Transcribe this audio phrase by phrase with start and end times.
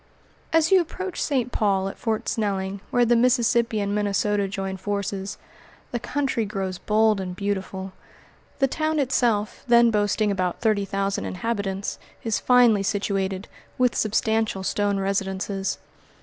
[0.51, 1.51] As you approach St.
[1.51, 5.37] Paul, at Fort Snelling, where the Mississippi and Minnesota join forces,
[5.91, 7.93] the country grows bold and beautiful.
[8.57, 14.97] The town itself, then boasting about thirty thousand inhabitants, is finely situated, with substantial stone
[14.99, 15.77] residences.